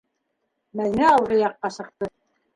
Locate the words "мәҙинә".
0.79-1.05